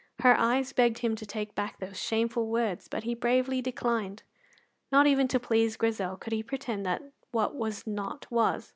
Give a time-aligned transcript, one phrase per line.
[0.21, 4.23] Her eyes begged him to take back those shameful words, but he bravely declined;
[4.91, 8.67] not even to please Grizel could he pretend that what was not was.